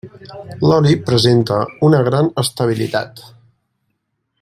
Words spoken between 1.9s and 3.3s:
una gran estabilitat.